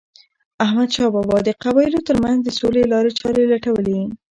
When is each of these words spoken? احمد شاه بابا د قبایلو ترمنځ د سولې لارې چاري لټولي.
احمد 0.65 0.89
شاه 0.95 1.09
بابا 1.15 1.37
د 1.43 1.49
قبایلو 1.63 2.05
ترمنځ 2.07 2.39
د 2.43 2.49
سولې 2.59 2.83
لارې 2.91 3.11
چاري 3.19 3.43
لټولي. 3.53 3.99